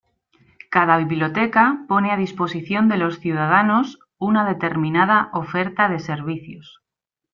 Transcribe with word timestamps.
Cada 0.75 0.95
biblioteca 1.01 1.65
pone 1.91 2.09
a 2.11 2.17
disposición 2.25 2.83
de 2.87 2.97
los 2.97 3.19
ciudadanos 3.19 3.99
una 4.17 4.43
determinada 4.51 5.29
oferta 5.31 5.89
de 5.89 5.99
servicios. 5.99 6.81